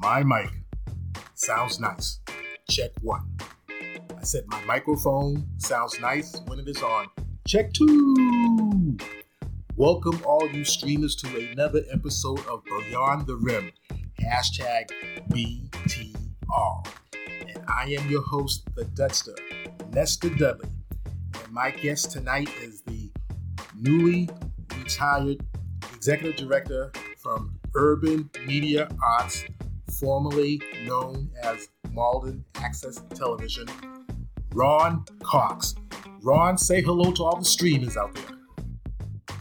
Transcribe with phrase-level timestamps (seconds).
[0.00, 0.50] My mic
[1.34, 2.20] sounds nice.
[2.70, 3.36] Check one.
[3.68, 7.08] I said my microphone sounds nice when it is on.
[7.48, 8.96] Check two.
[9.74, 13.72] Welcome all you streamers to another episode of Beyond the Rim.
[14.20, 14.88] Hashtag
[15.30, 16.86] BTR.
[17.48, 19.34] And I am your host, the Dutster,
[19.90, 20.70] Nestor Dudley.
[21.42, 23.10] And my guest tonight is the
[23.74, 24.28] newly
[24.78, 25.44] retired
[25.92, 29.44] executive director from Urban Media Arts,
[29.98, 33.66] formerly known as Malden Access Television,
[34.54, 35.74] Ron Cox.
[36.22, 39.36] Ron, say hello to all the streamers out there.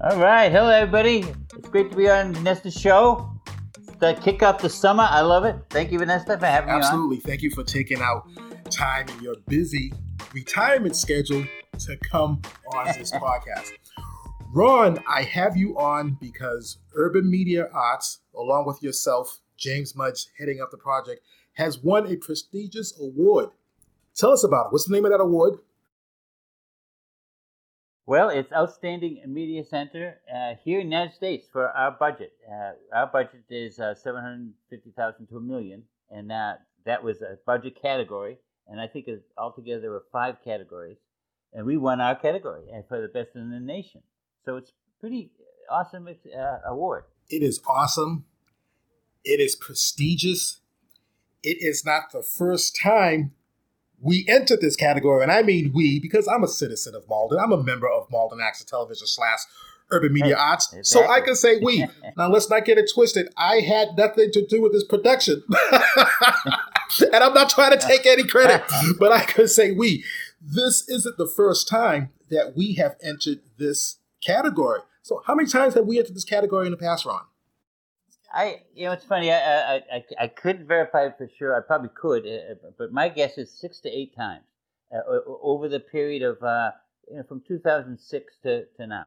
[0.00, 1.24] All right, hello everybody.
[1.56, 3.30] It's great to be on Vanessa's show.
[4.00, 5.56] To kick off the summer, I love it.
[5.70, 6.70] Thank you, Vanessa, for having Absolutely.
[6.70, 6.82] me on.
[6.84, 7.16] Absolutely.
[7.18, 8.28] Thank you for taking out
[8.70, 9.92] time in your busy
[10.32, 11.44] retirement schedule
[11.78, 12.40] to come
[12.72, 13.72] on this podcast.
[14.54, 20.60] Ron, I have you on because Urban Media Arts, along with yourself, James Mudge, heading
[20.60, 21.22] up the project,
[21.54, 23.50] has won a prestigious award.
[24.14, 24.72] Tell us about it.
[24.72, 25.58] What's the name of that award?
[28.06, 32.32] Well, it's Outstanding Media Center uh, here in the United States for our budget.
[32.50, 37.80] Uh, our budget is uh, 750000 to a million, and that, that was a budget
[37.82, 38.38] category.
[38.66, 40.96] And I think it's altogether there were five categories.
[41.52, 44.02] And we won our category uh, for the best in the nation.
[44.44, 45.30] So it's pretty
[45.70, 47.04] awesome uh, award.
[47.28, 48.24] It is awesome.
[49.24, 50.60] It is prestigious.
[51.42, 53.32] It is not the first time
[54.00, 57.38] we entered this category, and I mean we because I'm a citizen of Malden.
[57.38, 59.40] I'm a member of Malden Access Television slash
[59.90, 61.06] Urban Media hey, Arts, exactly.
[61.06, 61.86] so I can say we.
[62.16, 63.32] now let's not get it twisted.
[63.36, 65.42] I had nothing to do with this production,
[67.12, 68.62] and I'm not trying to take any credit,
[68.98, 70.04] but I can say we.
[70.40, 74.80] This isn't the first time that we have entered this category.
[75.02, 77.22] So, how many times have we entered this category in the past, Ron?
[78.38, 79.32] I, you know, it's funny.
[79.32, 81.56] I, I, I, I couldn't verify it for sure.
[81.56, 84.44] I probably could, uh, but my guess is six to eight times
[84.94, 85.00] uh,
[85.42, 86.70] over the period of, uh,
[87.10, 89.06] you know, from 2006 to, to now.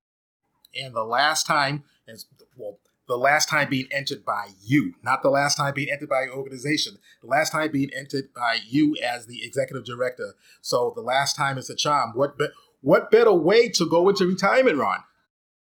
[0.76, 2.26] And the last time, is
[2.58, 6.24] well, the last time being entered by you, not the last time being entered by
[6.24, 6.98] your organization.
[7.22, 10.34] The last time being entered by you as the executive director.
[10.60, 12.12] So the last time is a charm.
[12.16, 12.48] What be,
[12.82, 15.00] what better way to go into retirement, Ron?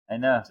[0.09, 0.43] I know.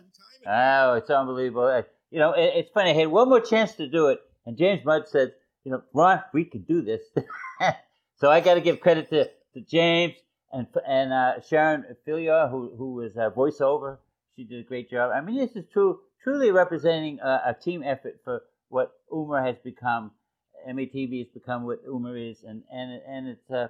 [0.46, 2.90] Oh, it's unbelievable you know, it, it's funny.
[2.90, 5.32] I had one more chance to do it, and James Mudd said,
[5.64, 7.00] you know, Ron, we can do this.
[8.16, 10.14] so I got to give credit to, to James
[10.52, 13.98] and and uh, Sharon Filia, who who was a voiceover.
[14.36, 15.10] She did a great job.
[15.14, 19.56] I mean, this is true, truly representing a, a team effort for what Uma has
[19.64, 20.12] become.
[20.68, 23.68] MATV has become what Uma is, and and and it's uh,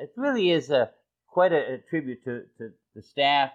[0.00, 0.90] it really is a
[1.26, 3.50] quite a, a tribute to, to the staff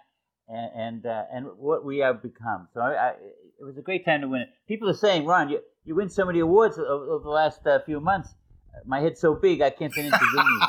[0.48, 2.68] and and, uh, and what we have become.
[2.74, 3.14] So I, I,
[3.60, 4.50] it was a great time to win it.
[4.68, 7.80] People are saying, Ron, you, you win so many awards over, over the last uh,
[7.86, 8.36] few months.
[8.86, 10.60] My head's so big, I can't fit into Zoom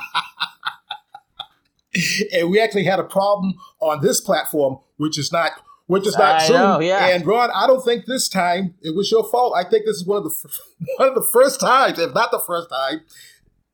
[2.33, 5.53] and we actually had a problem on this platform, which is not
[5.87, 6.57] which is not I Zoom.
[6.57, 7.09] Know, yeah.
[7.09, 9.55] And Ron, I don't think this time it was your fault.
[9.57, 10.49] I think this is one of the
[10.97, 13.03] one of the first times, if not the first time,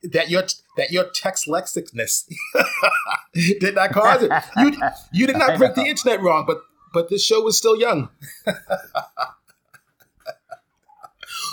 [0.02, 0.42] that your
[0.76, 2.24] that your text lexicness
[3.34, 4.32] did not cause it.
[4.56, 4.72] You
[5.12, 6.62] you did not break the internet wrong, but
[6.92, 8.10] but this show was still young.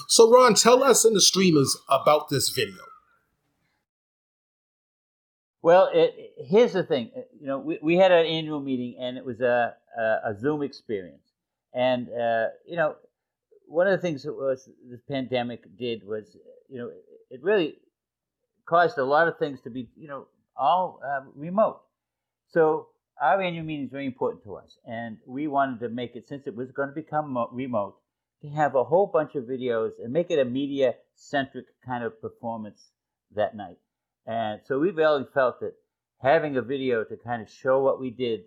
[0.08, 2.84] so Ron, tell us and the streamers about this video.
[5.62, 7.12] Well, it, here's the thing.
[7.40, 10.62] You know, we, we had an annual meeting, and it was a a, a Zoom
[10.64, 11.34] experience.
[11.74, 12.96] And uh, you know,
[13.68, 16.38] one of the things that was this pandemic did was,
[16.70, 16.90] you know,
[17.30, 17.76] it really
[18.66, 21.82] caused a lot of things to be, you know, all uh, remote.
[22.50, 22.88] So
[23.22, 26.48] our annual meeting is very important to us, and we wanted to make it since
[26.48, 27.96] it was going to become remote
[28.42, 32.22] to have a whole bunch of videos and make it a media centric kind of
[32.22, 32.92] performance
[33.36, 33.78] that night.
[34.26, 35.74] And so we really felt that
[36.22, 38.42] having a video to kind of show what we did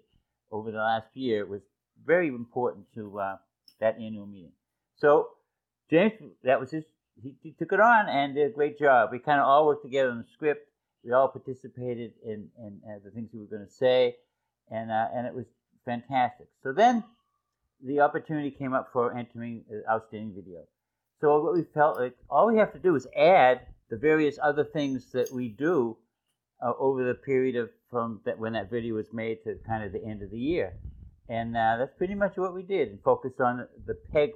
[0.53, 1.63] over the last year was
[2.05, 3.37] very important to uh,
[3.81, 4.53] that annual meeting.
[4.97, 5.29] So
[5.91, 6.13] James,
[6.45, 6.85] that was his
[7.23, 9.11] he, he, took it on and did a great job.
[9.13, 10.67] We kind of all worked together on the script.
[11.05, 14.17] We all participated in, in uh, the things we were going to say,
[14.71, 15.47] and uh, and it was
[15.85, 16.49] fantastic.
[16.63, 17.05] So then,
[17.85, 20.63] the opportunity came up for entering outstanding video.
[21.21, 24.65] So what we felt like all we have to do is add the various other
[24.65, 25.97] things that we do
[26.63, 29.93] uh, over the period of from that when that video was made to kind of
[29.93, 30.75] the end of the year,
[31.29, 34.31] and uh, that's pretty much what we did and focused on the PEG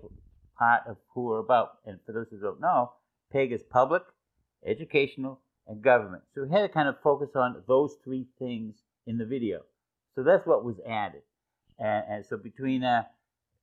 [0.58, 1.78] part of who we're about.
[1.86, 2.92] And for those who don't know,
[3.32, 4.02] PEG is public,
[4.66, 6.22] educational, and government.
[6.34, 8.74] So we had to kind of focus on those three things
[9.06, 9.62] in the video.
[10.14, 11.22] So that's what was added.
[11.78, 13.02] And, and so between uh,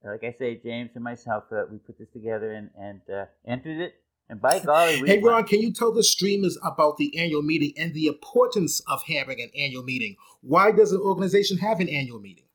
[0.04, 3.80] like I say, James and myself, uh, we put this together and, and uh, entered
[3.80, 3.96] it.
[4.30, 5.34] And by golly, we Hey, won.
[5.34, 9.42] Ron, can you tell the streamers about the annual meeting and the importance of having
[9.42, 10.16] an annual meeting?
[10.42, 12.46] Why does an organization have an annual meeting?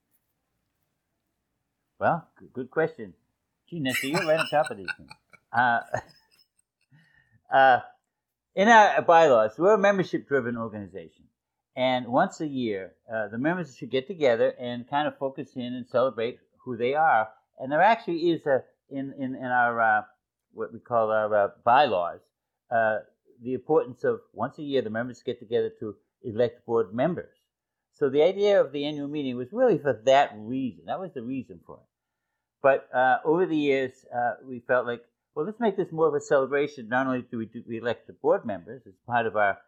[2.00, 3.14] Well, good, good question.
[3.70, 5.10] Gee, Nestor, you're right on top of these things.
[5.52, 5.80] Uh,
[7.54, 7.78] uh,
[8.54, 11.24] in our bylaws, we're a membership-driven organization,
[11.76, 15.74] and once a year, uh, the members should get together and kind of focus in
[15.74, 17.28] and celebrate who they are.
[17.58, 20.02] And there actually is a in in in our uh,
[20.52, 22.20] what we call our uh, bylaws
[22.70, 22.98] uh,
[23.42, 27.34] the importance of once a year the members get together to elect board members.
[27.92, 30.84] So the idea of the annual meeting was really for that reason.
[30.86, 31.86] That was the reason for it.
[32.62, 35.02] But uh, over the years, uh, we felt like,
[35.34, 36.88] well, let's make this more of a celebration.
[36.88, 39.58] Not only do we, do we elect the board members as part of our,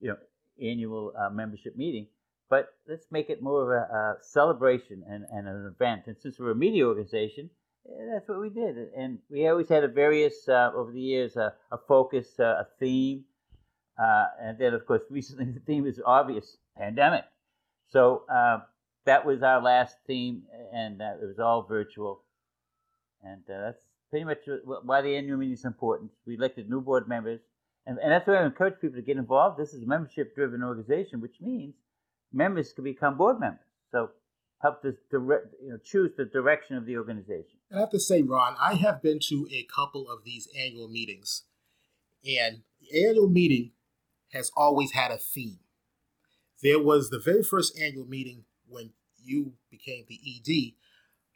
[0.00, 0.16] you know,
[0.62, 2.06] annual uh, membership meeting,
[2.50, 6.02] but let's make it more of a, a celebration and, and an event.
[6.06, 7.50] And since we're a media organization,
[7.86, 8.76] eh, that's what we did.
[8.96, 12.66] And we always had a various uh, over the years uh, a focus, uh, a
[12.78, 13.24] theme,
[14.02, 17.24] uh, and then of course recently the theme is obvious: pandemic.
[17.90, 18.22] So
[19.06, 22.22] that was our last theme, and it was all virtual.
[23.24, 26.10] And that's pretty much why the annual meeting is important.
[26.26, 27.40] We elected new board members,
[27.88, 29.58] and, and that's why I encourage people to get involved.
[29.58, 31.74] This is a membership-driven organization, which means
[32.32, 33.64] members can become board members.
[33.90, 34.10] So
[34.60, 37.58] help us direct, you know, choose the direction of the organization.
[37.74, 41.44] I have to say, Ron, I have been to a couple of these annual meetings,
[42.24, 43.70] and the annual meeting
[44.32, 45.60] has always had a theme.
[46.62, 50.74] There was the very first annual meeting when you became the ED.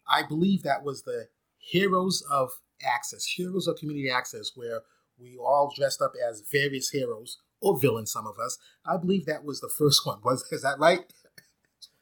[0.07, 2.51] I believe that was the Heroes of
[2.85, 4.81] Access, Heroes of Community Access, where
[5.19, 8.59] we all dressed up as various heroes or villains, some of us.
[8.85, 10.19] I believe that was the first one.
[10.25, 11.01] Was is that right?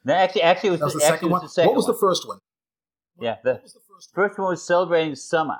[0.03, 1.41] No, actually, actually, it was, That was the second was one.
[1.43, 1.93] the second what was one.
[1.93, 2.39] the first one?
[3.19, 4.27] Yeah, the- the first one?
[4.29, 5.59] First one was celebrating summer,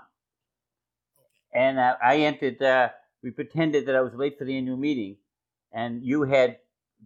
[1.53, 2.61] and uh, I entered.
[2.61, 2.89] Uh,
[3.23, 5.17] we pretended that I was late for the annual meeting,
[5.71, 6.57] and you had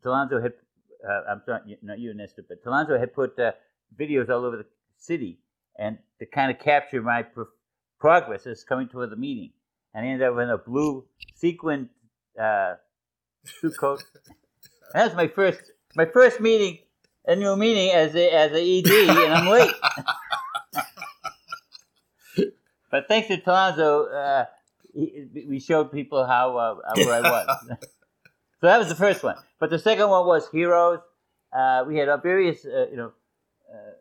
[0.01, 0.53] Talonzo had.
[1.07, 3.51] Uh, I'm sorry, not you, Nestor, but Talonzo had put uh,
[4.00, 4.65] videos all over the
[4.98, 5.39] city,
[5.77, 7.48] and to kind of capture my pro-
[8.00, 9.51] progress as coming toward the meeting,
[9.95, 11.06] and I ended up in a blue
[11.36, 11.89] sequin
[12.39, 12.75] uh,
[13.45, 14.03] suit coat.
[14.94, 16.80] And that was my first my first meeting,
[17.25, 19.74] annual meeting as a as a ED, and I'm late.
[22.92, 24.45] But thanks to Talonzo, uh,
[24.94, 27.48] we showed people how uh, where I was.
[28.62, 29.36] so that was the first one.
[29.59, 31.00] But the second one was heroes.
[31.51, 33.12] Uh, we had uh, various, uh, you know,
[33.69, 33.91] uh,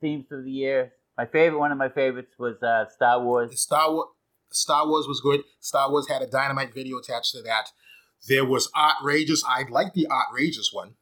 [0.00, 0.94] themes through the year.
[1.16, 3.60] My favorite, one of my favorites, was uh, Star Wars.
[3.60, 4.08] Star Wars.
[4.52, 5.42] Star Wars was good.
[5.60, 7.70] Star Wars had a dynamite video attached to that.
[8.28, 9.42] There was outrageous.
[9.46, 10.94] I like the outrageous one.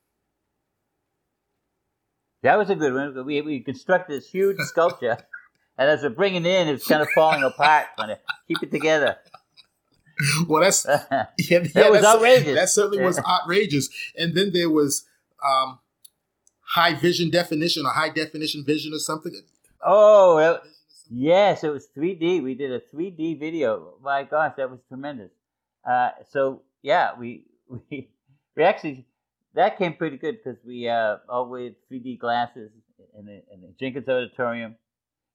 [2.43, 3.27] That was a good one.
[3.27, 5.19] We, we constructed this huge sculpture,
[5.77, 7.87] and as we're bringing it in, it's kind of falling apart.
[7.97, 9.17] Trying to keep it together.
[10.47, 10.85] Well, that's
[11.39, 12.55] yeah, That was outrageous.
[12.55, 13.89] That certainly was outrageous.
[14.17, 15.05] And then there was
[15.49, 15.79] um,
[16.61, 19.33] high vision definition or high definition vision or something.
[19.85, 20.59] oh,
[21.09, 22.41] Yes, it was 3D.
[22.41, 23.95] We did a 3D video.
[24.03, 25.31] My gosh, that was tremendous.
[25.89, 27.47] Uh, so yeah, we
[27.91, 28.11] we
[28.57, 29.07] we actually
[29.55, 32.71] that came pretty good because we uh, all with 3D glasses
[33.19, 34.77] in the, in the Jenkins Auditorium.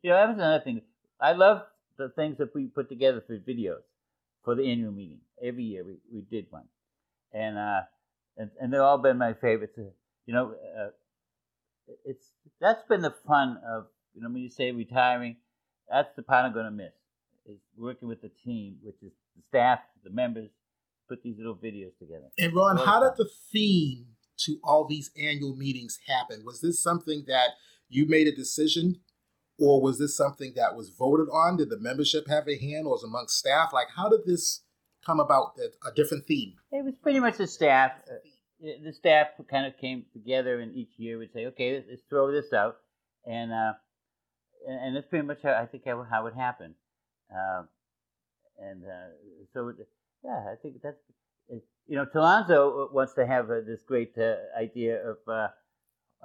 [0.03, 0.81] You know, that was another thing.
[1.21, 1.63] I love
[1.97, 3.83] the things that we put together for videos
[4.43, 5.21] for the annual meeting.
[5.43, 6.65] Every year we, we did one,
[7.33, 7.81] and uh,
[8.37, 9.77] and and they've all been my favorites.
[9.77, 9.91] Uh,
[10.27, 10.89] You know, uh,
[12.05, 12.27] it's
[12.59, 15.37] that's been the fun of you know when you say retiring
[15.89, 16.93] that's the part I'm going to miss
[17.45, 20.49] is working with the team, which is the staff, the members,
[21.09, 22.29] put these little videos together.
[22.37, 24.05] And Ron, how did the theme
[24.37, 26.43] to all these annual meetings happen?
[26.45, 27.49] Was this something that
[27.89, 29.01] you made a decision,
[29.59, 31.57] or was this something that was voted on?
[31.57, 33.71] Did the membership have a hand, or was it amongst staff?
[33.73, 34.61] Like, how did this
[35.05, 35.55] come about?
[35.57, 36.53] That a different theme.
[36.71, 37.91] It was pretty much the staff.
[38.09, 38.15] Uh,
[38.83, 42.31] the staff kind of came together, and each year would say, "Okay, let's, let's throw
[42.31, 42.77] this out,"
[43.25, 43.73] and uh,
[44.67, 46.75] and, that's pretty much how I think how, how it happened.
[47.31, 47.63] Uh,
[48.59, 49.09] and uh,
[49.53, 49.75] so, it,
[50.23, 50.97] yeah, I think that's
[51.87, 55.17] you know, Talonzo wants to have uh, this great uh, idea of.
[55.27, 55.47] Uh,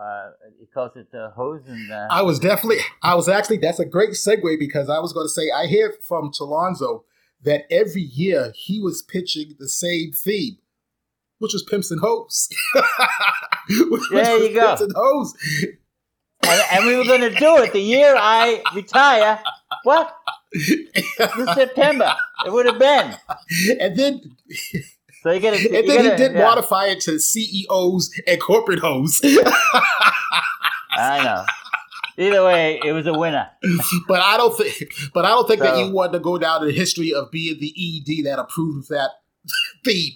[0.00, 0.30] uh,
[0.60, 3.84] he calls it uh, hose and uh, I was definitely, I was actually, that's a
[3.84, 7.02] great segue because I was going to say, I hear from Talonzo
[7.42, 10.58] that every year he was pitching the same theme,
[11.40, 12.48] which was Pimps and Hoes.
[14.12, 14.68] There you go.
[14.68, 15.34] Pimps and Hoes.
[16.48, 19.40] And, and we were going to do it the year I retire.
[19.84, 20.14] What?
[20.52, 22.14] This September.
[22.46, 23.14] It would have been.
[23.80, 24.36] and then,
[25.22, 25.76] So you got to.
[25.78, 29.20] and then he did modify it to CEOs and corporate hoes.
[30.92, 31.44] I know.
[32.16, 33.48] Either way, it was a winner.
[34.08, 34.92] but I don't think.
[35.14, 37.68] But I don't think that you want to go down in history of being the
[37.78, 39.10] ED that approved of that
[39.84, 40.14] theme.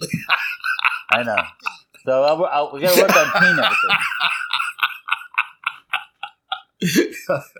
[1.12, 1.36] I know.
[2.04, 3.70] So uh, I'll, I'll, uh, we got to work on Tina.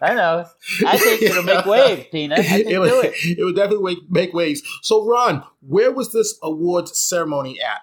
[0.03, 0.47] I know.
[0.87, 2.37] I think it'll make waves, Tina.
[2.37, 3.15] I think it, do would, it.
[3.39, 4.63] it would definitely make, make waves.
[4.83, 7.83] So, Ron, where was this awards ceremony at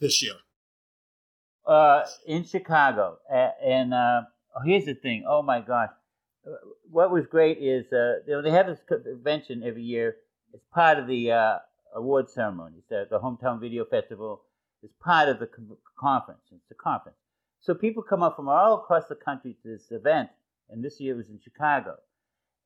[0.00, 0.34] this year?
[1.66, 4.22] uh, in Chicago, and uh,
[4.56, 5.24] oh, here's the thing.
[5.26, 5.90] Oh my gosh,
[6.90, 10.16] what was great is uh, you know, they have this convention every year.
[10.52, 11.58] It's part of the uh,
[11.94, 12.82] award ceremony.
[12.88, 14.42] The, the hometown video festival
[14.82, 15.48] is part of the
[15.98, 16.42] conference.
[16.52, 17.18] It's a conference,
[17.60, 20.30] so people come up from all across the country to this event.
[20.70, 21.96] And this year was in Chicago.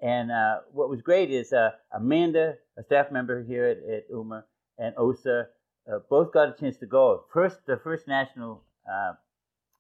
[0.01, 4.45] And uh, what was great is uh, Amanda, a staff member here at, at UMA,
[4.79, 5.47] and OSA
[5.91, 7.25] uh, both got a chance to go.
[7.33, 9.15] First, the first national uh,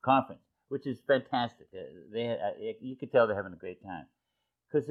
[0.04, 1.68] conference, which is fantastic.
[1.72, 1.82] Uh,
[2.12, 4.06] they, uh, you could tell they're having a great time
[4.70, 4.88] because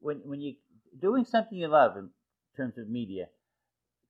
[0.00, 0.54] when when you
[1.00, 2.10] doing something you love in
[2.56, 3.26] terms of media,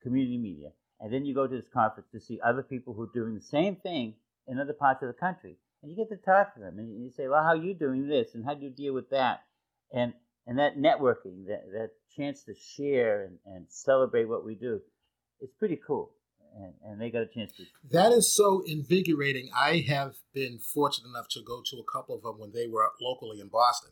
[0.02, 0.70] community media,
[1.00, 3.40] and then you go to this conference to see other people who are doing the
[3.40, 4.14] same thing
[4.46, 7.10] in other parts of the country, and you get to talk to them, and you
[7.10, 9.42] say, "Well, how are you doing this, and how do you deal with that?"
[9.92, 10.12] and
[10.46, 14.80] and that networking, that that chance to share and, and celebrate what we do,
[15.40, 16.12] it's pretty cool.
[16.56, 19.50] And, and they got a chance to That is so invigorating.
[19.54, 22.88] I have been fortunate enough to go to a couple of them when they were
[23.00, 23.90] locally in Boston.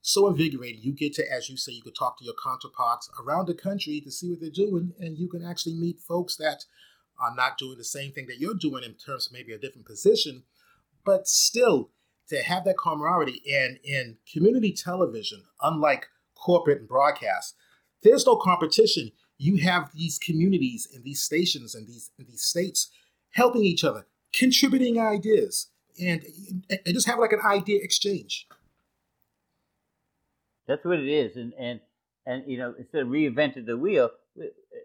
[0.00, 0.82] So invigorating.
[0.82, 4.00] You get to, as you say, you could talk to your counterparts around the country
[4.00, 6.64] to see what they're doing, and you can actually meet folks that
[7.20, 9.86] are not doing the same thing that you're doing in terms of maybe a different
[9.86, 10.42] position,
[11.04, 11.90] but still
[12.28, 13.42] to have that camaraderie.
[13.50, 17.54] And in community television, unlike corporate and broadcast,
[18.02, 19.12] there's no competition.
[19.38, 22.90] You have these communities and these stations and these and these states
[23.30, 25.68] helping each other, contributing ideas,
[26.00, 26.22] and,
[26.70, 28.46] and just have like an idea exchange.
[30.66, 31.80] That's what it is, and and
[32.24, 34.10] and you know, instead of reinventing the wheel,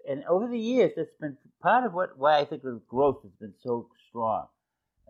[0.10, 3.32] and over the years, that's been part of what why I think the growth has
[3.40, 4.48] been so strong.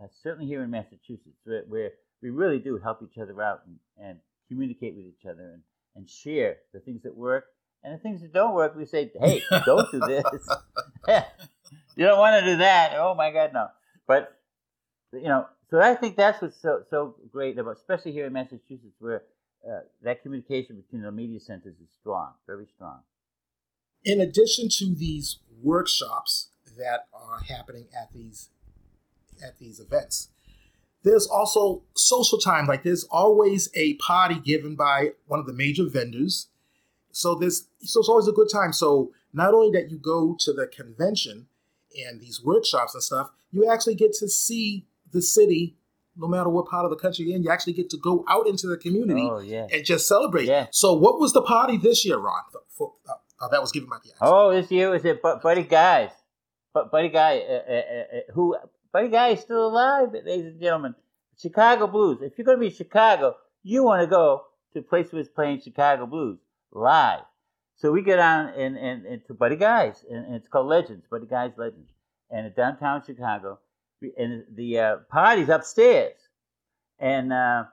[0.01, 3.77] Uh, certainly here in Massachusetts, where, where we really do help each other out and,
[3.99, 5.61] and communicate with each other and,
[5.95, 7.45] and share the things that work
[7.83, 8.75] and the things that don't work.
[8.75, 10.23] We say, hey, don't do this.
[11.95, 12.93] you don't want to do that.
[12.95, 13.67] Oh my God, no.
[14.07, 14.37] But
[15.13, 18.95] you know, so I think that's what's so so great about, especially here in Massachusetts,
[18.99, 19.23] where
[19.67, 22.99] uh, that communication between the media centers is strong, very strong.
[24.03, 28.49] In addition to these workshops that are happening at these
[29.45, 30.29] at these events,
[31.03, 32.65] there's also social time.
[32.67, 36.47] Like there's always a party given by one of the major vendors.
[37.11, 38.73] So there's so it's always a good time.
[38.73, 41.47] So not only that you go to the convention
[42.05, 45.77] and these workshops and stuff, you actually get to see the city,
[46.15, 47.43] no matter what part of the country you're in.
[47.43, 49.67] You actually get to go out into the community Oh yeah.
[49.71, 50.45] and just celebrate.
[50.47, 50.67] Yeah.
[50.71, 52.41] So what was the party this year, Ron?
[52.69, 56.11] For, uh, uh, that was given by the Oh, this year was it Buddy Guys,
[56.73, 58.55] but Buddy Guy, uh, uh, uh, who
[58.91, 60.95] Buddy Guy is still alive, ladies and gentlemen.
[61.37, 62.19] Chicago Blues.
[62.21, 65.19] If you're going to be in Chicago, you want to go to a place where
[65.19, 66.39] it's playing Chicago Blues
[66.71, 67.21] live.
[67.75, 71.05] So we get on and, and, and to Buddy Guys, and, and it's called Legends,
[71.09, 71.91] Buddy Guys Legends,
[72.31, 73.59] and it's downtown Chicago.
[74.17, 76.15] And the uh, party's upstairs,
[76.99, 77.65] and uh,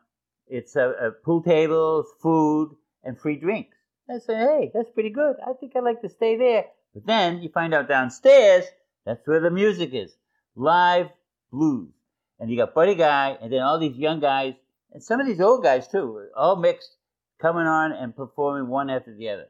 [0.46, 3.76] it's a, pool tables, food, and free drinks.
[4.10, 5.36] I say, hey, that's pretty good.
[5.46, 6.66] I think I'd like to stay there.
[6.92, 8.64] But then you find out downstairs,
[9.06, 10.14] that's where the music is
[10.56, 11.08] live
[11.52, 11.90] blues.
[12.38, 14.54] And you got Buddy Guy, and then all these young guys,
[14.92, 16.96] and some of these old guys too, all mixed,
[17.40, 19.46] coming on and performing one after the other.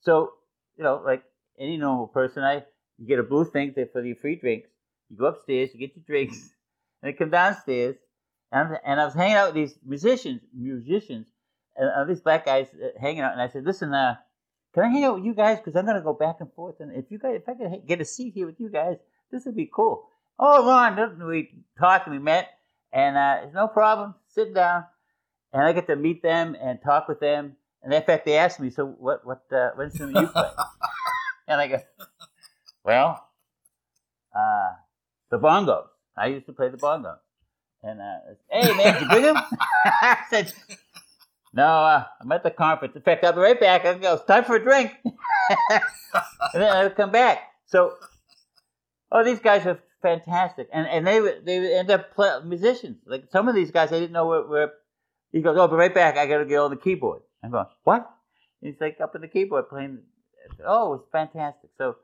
[0.00, 0.32] So,
[0.76, 1.22] you know, like
[1.58, 2.64] any normal person, I
[2.98, 4.68] you get a blue thing for the free drinks.
[5.10, 6.50] You go upstairs, you get your drinks,
[7.02, 7.96] and you come downstairs.
[8.50, 11.26] And, and I was hanging out with these musicians, musicians,
[11.74, 13.32] and uh, these black guys uh, hanging out.
[13.32, 14.16] And I said, "Listen, uh,
[14.74, 15.58] can I hang out with you guys?
[15.58, 16.76] Because I'm gonna go back and forth.
[16.80, 18.96] And if you guys, if I could get a seat here with you guys,
[19.30, 20.08] this would be cool."
[20.44, 22.48] Oh, Ron, we talked and we met,
[22.92, 24.16] and uh, it's no problem.
[24.26, 24.84] Sit down,
[25.52, 27.54] and I get to meet them and talk with them.
[27.80, 29.24] And in fact, they asked me, "So what?
[29.24, 29.44] What?
[29.52, 30.48] Uh, what instrument you play?"
[31.46, 31.78] and I go,
[32.82, 33.24] "Well,
[34.36, 34.70] uh,
[35.30, 35.86] the bongos.
[36.16, 37.18] I used to play the bongos."
[37.84, 39.36] And uh, hey, man, did you bring him?
[39.84, 40.52] I said,
[41.54, 42.96] "No, uh, I'm at the conference.
[42.96, 43.84] In fact, I'll be right back.
[43.84, 44.14] I'll go.
[44.14, 44.90] It's time for a drink."
[45.70, 45.82] and
[46.54, 47.42] then I'll come back.
[47.66, 47.94] So,
[49.12, 52.98] oh, these guys are fantastic, and and they would- they end up play, musicians.
[53.06, 54.42] Like some of these guys, I didn't know where.
[54.46, 54.72] where
[55.32, 56.18] he goes, "Oh, but right back.
[56.18, 58.10] I got to get on the keyboard." I'm going, "What?"
[58.60, 60.00] He's like up on the keyboard playing.
[60.66, 61.70] Oh, it's fantastic.
[61.78, 61.96] So,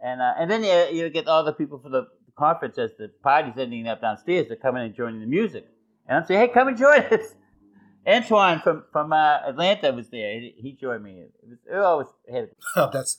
[0.00, 2.06] and uh, and then you, you get all the people for the
[2.38, 4.46] conference as the party's ending up downstairs.
[4.48, 5.66] They're coming and joining the music,
[6.08, 7.34] and I'm saying, "Hey, come and join us."
[8.06, 10.32] Antoine from from uh, Atlanta was there.
[10.40, 11.20] He, he joined me.
[11.20, 12.48] It was, it always had.
[12.76, 13.18] Oh, that's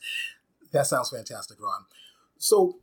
[0.74, 1.86] that sounds fantastic, Ron.
[2.40, 2.80] So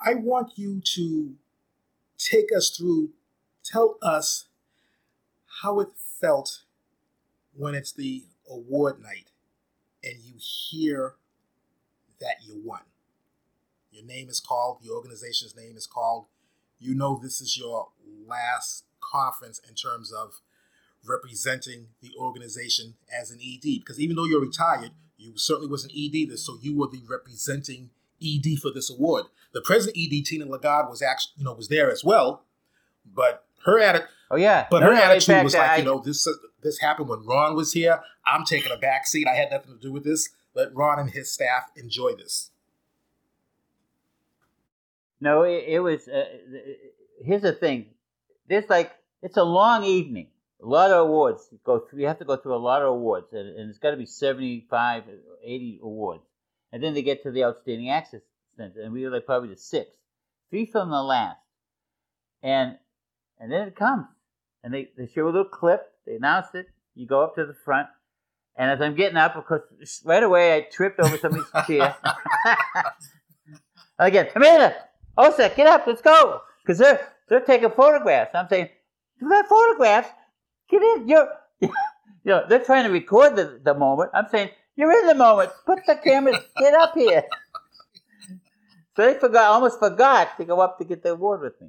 [0.00, 1.34] I want you to
[2.18, 3.10] take us through,
[3.64, 4.46] tell us
[5.62, 5.88] how it
[6.20, 6.62] felt
[7.54, 9.30] when it's the award night
[10.02, 11.14] and you hear
[12.20, 12.80] that you won.
[13.90, 16.26] Your name is called, the organization's name is called.
[16.78, 17.88] You know this is your
[18.26, 20.40] last conference in terms of
[21.06, 23.80] representing the organization as an ED.
[23.80, 27.90] Because even though you're retired, you certainly was an ED, so you were the representing
[28.22, 29.26] ED for this award.
[29.52, 32.44] The present ED, Tina Lagarde, was actually, you know, was there as well,
[33.04, 34.08] but her attitude.
[34.30, 36.78] Oh yeah, but no, her no, attitude was like, I, you know, this uh, this
[36.78, 38.00] happened when Ron was here.
[38.24, 39.26] I'm taking a back seat.
[39.26, 40.28] I had nothing to do with this.
[40.54, 42.50] Let Ron and his staff enjoy this.
[45.20, 46.06] No, it, it was.
[46.06, 46.24] Uh,
[47.24, 47.86] here's the thing.
[48.48, 48.92] There's like
[49.22, 50.28] it's a long evening.
[50.62, 52.00] A lot of awards go through.
[52.00, 54.06] You have to go through a lot of awards, and, and it's got to be
[54.06, 55.04] 75,
[55.42, 56.22] 80 awards.
[56.72, 58.20] And then they get to the outstanding access
[58.60, 59.92] and we were like probably the sixth,
[60.50, 61.38] three from the last.
[62.42, 62.76] And
[63.38, 64.06] and then it comes,
[64.62, 65.82] and they, they show a little clip.
[66.06, 66.66] They announce it.
[66.94, 67.88] You go up to the front,
[68.56, 69.62] and as I'm getting up, of course,
[70.04, 71.94] right away I tripped over somebody's chair.
[73.98, 74.76] Again, Amanda,
[75.16, 78.34] Osa, get up, let's go, because they're they're taking photographs.
[78.34, 78.68] I'm saying,
[79.18, 80.08] do that photographs?
[80.68, 81.28] Get in, you're,
[81.60, 81.70] you
[82.24, 84.10] know, they're trying to record the, the moment.
[84.14, 85.50] I'm saying, you're in the moment.
[85.64, 87.24] Put the camera, get up here.
[89.00, 91.68] They forgot, almost forgot to go up to get the award with me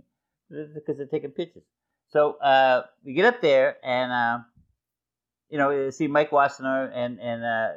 [0.50, 1.64] because they're taking pictures.
[2.10, 4.40] So uh, we get up there and, uh,
[5.50, 7.70] you know, see Mike Wassenaar and, and uh,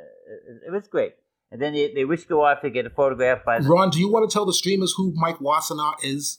[0.67, 1.15] it, was great.
[1.53, 3.61] And then they, they wish to go off to get a photograph by.
[3.61, 6.39] The- Ron, do you want to tell the streamers who Mike Wassenaar is?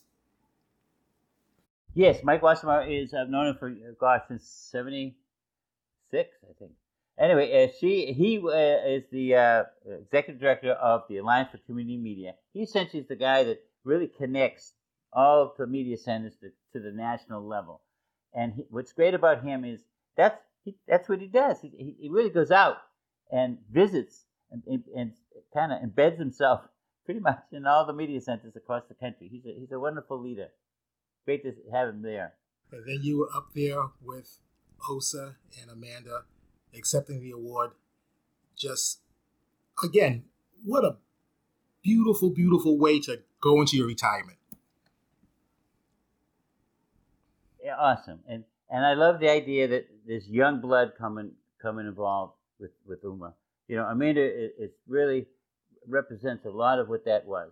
[1.93, 5.15] Yes, Mike Wassenaar is, I've known him for, gosh, since 76,
[6.11, 6.19] I
[6.59, 6.71] think.
[7.17, 9.63] Anyway, uh, she he uh, is the uh,
[10.01, 12.33] executive director of the Alliance for Community Media.
[12.53, 14.73] He essentially is the guy that really connects
[15.13, 17.81] all of the media centers to, to the national level.
[18.33, 19.79] And he, what's great about him is
[20.17, 21.61] that's he, that's what he does.
[21.61, 22.77] He, he really goes out
[23.31, 25.11] and visits and, and, and
[25.53, 26.61] kind of embeds himself
[27.05, 29.29] pretty much in all the media centers across the country.
[29.31, 30.49] He's a, he's a wonderful leader.
[31.23, 32.33] Great to have him there.
[32.71, 34.39] And then you were up there with
[34.89, 36.23] Osa and Amanda
[36.77, 37.71] accepting the award.
[38.55, 38.99] Just
[39.83, 40.23] again,
[40.63, 40.97] what a
[41.83, 44.37] beautiful, beautiful way to go into your retirement.
[47.63, 52.33] Yeah, awesome, and and I love the idea that there's young blood coming coming involved
[52.59, 53.33] with with Uma.
[53.67, 55.25] You know, Amanda it, it really
[55.87, 57.51] represents a lot of what that was,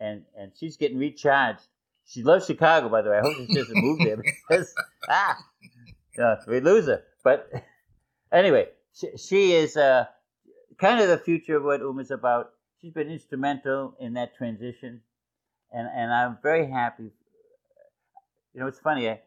[0.00, 1.66] and and she's getting recharged.
[2.06, 3.18] She loves Chicago, by the way.
[3.18, 4.16] I hope she doesn't move there
[4.48, 4.74] because
[5.08, 5.36] ah,
[6.22, 7.02] uh, we lose her.
[7.24, 7.50] But
[8.36, 10.06] anyway, she, she is uh,
[10.78, 12.50] kind of the future of what Uma's about.
[12.80, 15.00] She's been instrumental in that transition,
[15.72, 17.10] and and I'm very happy.
[18.54, 19.08] You know, it's funny.
[19.08, 19.20] I,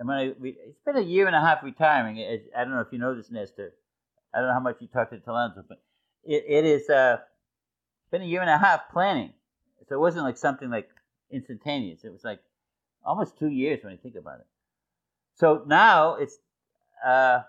[0.00, 2.18] I mean, we, it's been a year and a half retiring.
[2.56, 3.72] I don't know if you know this, Nestor.
[4.34, 5.82] I don't know how much you talked to Talonzo, but
[6.24, 7.18] it, it is uh,
[8.10, 9.32] been a year and a half planning.
[9.88, 10.88] So it wasn't like something like
[11.30, 12.04] instantaneous.
[12.04, 12.40] It was like
[13.04, 14.46] almost two years when you think about it.
[15.34, 16.38] So now it's
[17.04, 17.40] uh,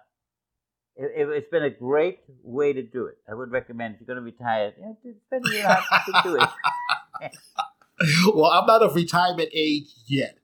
[0.96, 3.18] it, has been a great way to do it.
[3.30, 5.76] I would recommend if you're going to retire, you know, spend a year and a
[5.76, 7.32] half to do it.
[8.36, 10.38] well, I'm not of retirement age yet.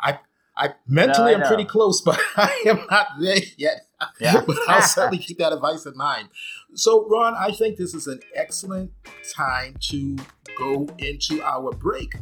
[0.00, 0.18] I
[0.56, 3.86] I mentally no, I am pretty close, but I am not there yet.
[4.20, 4.42] Yeah.
[4.46, 6.28] but I'll certainly keep that advice in mind.
[6.74, 8.92] So, Ron, I think this is an excellent
[9.34, 10.16] time to
[10.58, 12.14] go into our break.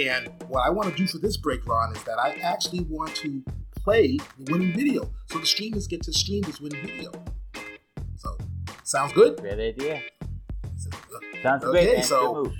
[0.00, 3.14] And what I want to do for this break, Ron, is that I actually want
[3.16, 3.42] to
[3.84, 5.10] play the winning video.
[5.26, 7.12] So the streamers get to stream this winning video.
[8.16, 8.36] So,
[8.82, 9.38] sounds good?
[9.38, 10.02] Great idea.
[11.42, 12.04] Sounds okay, great.
[12.04, 12.50] So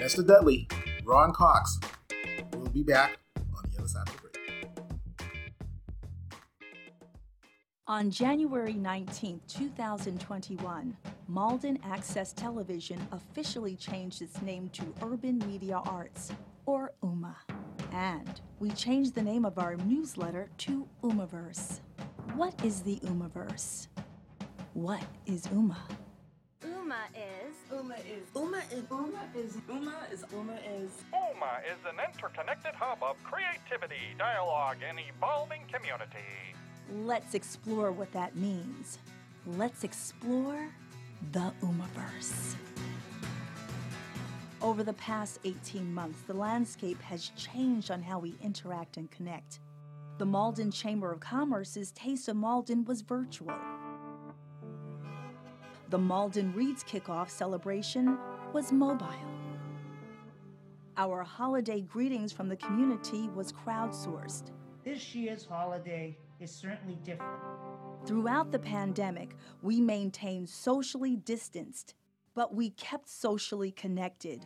[0.00, 0.26] Mr.
[0.26, 0.68] Dudley,
[1.04, 1.78] Ron Cox,
[2.52, 4.36] we'll be back on the other side of the break.
[7.86, 10.96] On January 19, 2021,
[11.28, 16.32] Malden Access Television officially changed its name to Urban Media Arts,
[16.66, 17.36] or UMA.
[17.92, 21.80] And we changed the name of our newsletter to Umaverse.
[22.34, 23.88] What is the Umaverse?
[24.74, 25.78] What is Uma?
[26.62, 27.54] Uma is.
[27.72, 28.28] Uma is.
[28.34, 28.84] Uma is.
[28.90, 29.56] Uma is.
[29.68, 30.24] Uma is.
[30.32, 30.90] Uma is.
[31.12, 36.54] Uma is an interconnected hub of creativity, dialogue, and evolving community.
[37.04, 38.98] Let's explore what that means.
[39.46, 40.68] Let's explore
[41.32, 42.54] the Umaverse.
[44.66, 49.60] Over the past 18 months, the landscape has changed on how we interact and connect.
[50.18, 53.54] The Malden Chamber of Commerce's Taste of Malden was virtual.
[55.90, 58.18] The Malden Reads kickoff celebration
[58.52, 59.06] was mobile.
[60.96, 64.50] Our holiday greetings from the community was crowdsourced.
[64.84, 67.40] This year's holiday is certainly different.
[68.04, 71.94] Throughout the pandemic, we maintained socially distanced,
[72.34, 74.44] but we kept socially connected.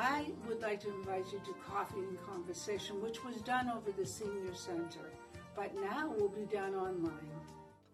[0.00, 4.06] I would like to invite you to Coffee and Conversation, which was done over the
[4.06, 5.12] Senior Center,
[5.56, 7.12] but now will be done online.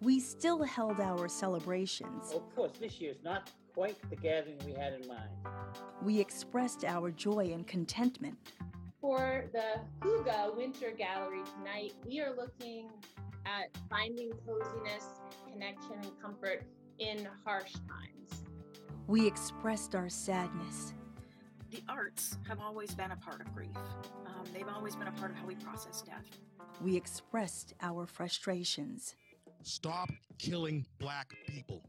[0.03, 2.31] We still held our celebrations.
[2.35, 5.31] Of course, this year is not quite the gathering we had in mind.
[6.03, 8.37] We expressed our joy and contentment.
[9.01, 12.90] For the Hygge Winter Gallery tonight, we are looking
[13.47, 15.07] at finding coziness,
[15.51, 16.64] connection, and comfort
[16.99, 18.45] in harsh times.
[19.07, 20.93] We expressed our sadness.
[21.75, 23.77] The arts have always been a part of grief.
[24.27, 26.39] Um, they've always been a part of how we process death.
[26.81, 29.17] We expressed our frustrations.
[29.65, 31.83] Stop killing black people.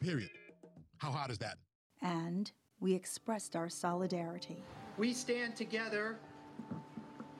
[0.00, 0.30] Period.
[0.98, 1.58] How hard is that?
[2.00, 2.50] And
[2.80, 4.64] we expressed our solidarity.
[4.98, 6.18] We stand together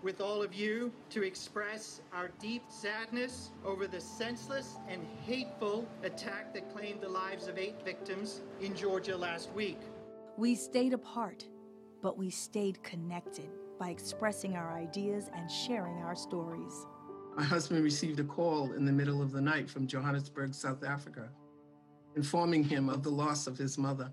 [0.05, 6.55] with all of you to express our deep sadness over the senseless and hateful attack
[6.55, 9.81] that claimed the lives of eight victims in Georgia last week.
[10.38, 11.47] We stayed apart,
[12.01, 16.87] but we stayed connected by expressing our ideas and sharing our stories.
[17.37, 21.29] My husband received a call in the middle of the night from Johannesburg, South Africa,
[22.16, 24.11] informing him of the loss of his mother.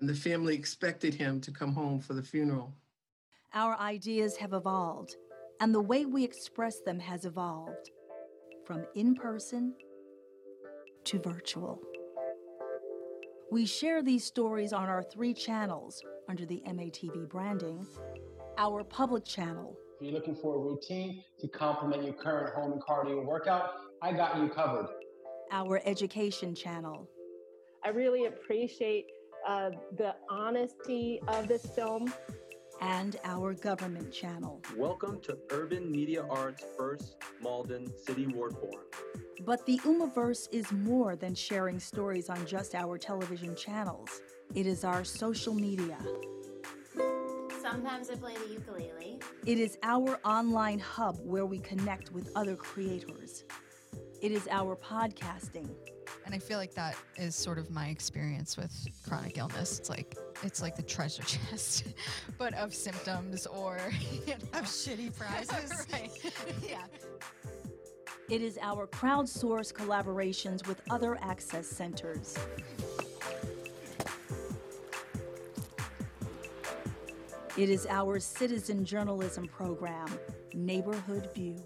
[0.00, 2.72] And the family expected him to come home for the funeral.
[3.54, 5.16] Our ideas have evolved,
[5.60, 7.90] and the way we express them has evolved
[8.64, 9.74] from in person
[11.04, 11.80] to virtual.
[13.50, 17.86] We share these stories on our three channels under the MATV branding
[18.58, 19.74] our public channel.
[19.98, 23.70] If you're looking for a routine to complement your current home and cardio workout,
[24.02, 24.88] I got you covered.
[25.50, 27.08] Our education channel.
[27.82, 29.06] I really appreciate
[29.46, 32.12] uh, the honesty of this film.
[32.82, 34.62] And our government channel.
[34.76, 38.84] Welcome to Urban Media Arts First Malden City Ward Forum.
[39.44, 44.20] But the Umaverse is more than sharing stories on just our television channels.
[44.54, 45.98] It is our social media.
[47.60, 49.20] Sometimes I play the ukulele.
[49.46, 53.44] It is our online hub where we connect with other creators.
[54.20, 55.68] It is our podcasting.
[56.26, 58.72] And I feel like that is sort of my experience with
[59.06, 59.78] chronic illness.
[59.78, 61.84] It's like it's like the treasure chest,
[62.38, 63.78] but of symptoms or
[64.26, 64.58] you know.
[64.58, 65.86] of shitty prizes.
[65.92, 66.10] right.
[66.66, 66.84] yeah.
[68.28, 72.36] It is our crowdsourced collaborations with other access centers.
[77.56, 80.08] It is our citizen journalism program,
[80.52, 81.56] Neighborhood View.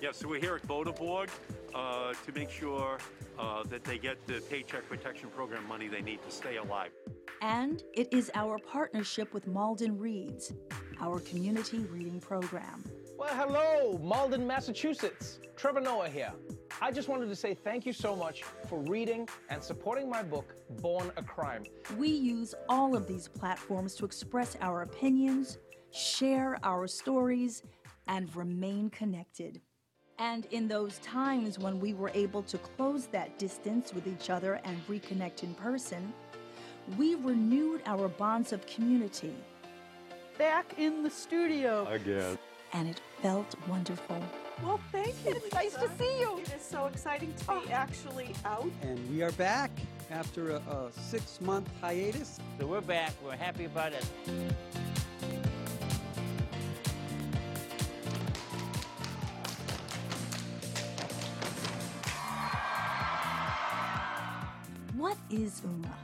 [0.00, 1.28] Yeah, so we're here at Vodaborg
[1.74, 2.98] uh, to make sure
[3.36, 6.92] uh, that they get the Paycheck Protection Program money they need to stay alive.
[7.42, 10.52] And it is our partnership with Malden Reads,
[11.00, 12.84] our community reading program.
[13.18, 15.40] Well, hello, Malden, Massachusetts.
[15.56, 16.32] Trevor Noah here.
[16.82, 20.54] I just wanted to say thank you so much for reading and supporting my book,
[20.82, 21.64] Born a Crime.
[21.96, 25.56] We use all of these platforms to express our opinions,
[25.92, 27.62] share our stories,
[28.06, 29.62] and remain connected.
[30.18, 34.60] And in those times when we were able to close that distance with each other
[34.64, 36.12] and reconnect in person,
[36.98, 39.34] we renewed our bonds of community.
[40.36, 41.86] Back in the studio.
[41.88, 42.36] Again.
[42.76, 44.22] And it felt wonderful.
[44.62, 45.32] Well, thank you.
[45.32, 46.40] It's nice to see you.
[46.40, 47.62] It is so exciting to be oh.
[47.70, 48.68] actually out.
[48.82, 49.70] And we are back
[50.10, 52.38] after a, a six month hiatus.
[52.60, 53.14] So we're back.
[53.24, 54.04] We're happy about it.
[64.94, 65.96] What is UMA?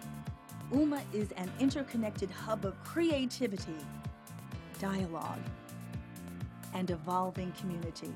[0.72, 3.76] UMA is an interconnected hub of creativity,
[4.80, 5.42] dialogue,
[6.74, 8.12] and evolving community.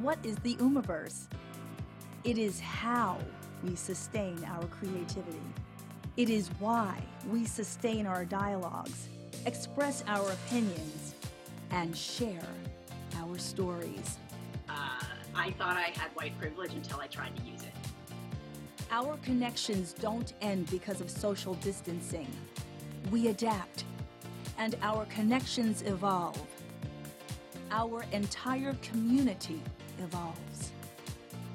[0.00, 1.26] What is the Umaverse?
[2.24, 3.18] It is how
[3.62, 5.40] we sustain our creativity.
[6.16, 9.08] It is why we sustain our dialogues,
[9.46, 11.14] express our opinions,
[11.70, 12.48] and share
[13.16, 14.18] our stories.
[14.68, 14.72] Uh,
[15.34, 17.72] I thought I had white privilege until I tried to use it.
[18.90, 22.28] Our connections don't end because of social distancing.
[23.10, 23.84] We adapt,
[24.58, 26.40] and our connections evolve
[27.70, 29.60] our entire community
[29.98, 30.72] evolves.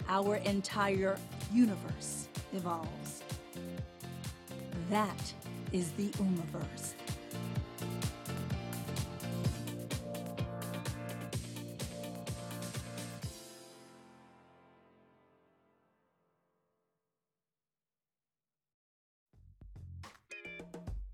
[0.08, 1.18] Our entire
[1.54, 3.24] universe evolves.
[4.90, 5.34] That
[5.72, 6.94] is the Umaverse.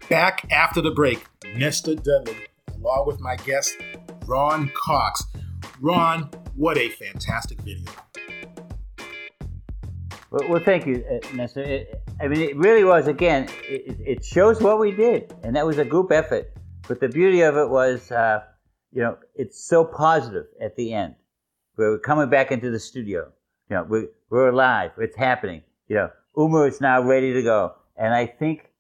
[0.10, 2.36] Back after the break, Nestor Dudley,
[2.76, 3.78] along with my guest,
[4.32, 5.26] Ron Cox.
[5.82, 7.91] Ron, what a fantastic video.
[10.32, 11.63] Well, well thank you, uh, Nestor.
[11.63, 15.65] It, I mean, it really was, again, it, it, shows what we did, and that
[15.65, 16.54] was a group effort.
[16.88, 18.44] But the beauty of it was, uh,
[18.94, 21.15] you know, it's so positive at the end.
[21.76, 23.34] We're coming back into the studio.
[23.70, 24.91] You know, we're, we're alive.
[24.98, 25.62] It's happening.
[25.89, 27.74] You know, Uma is now ready to go.
[27.98, 28.72] And I think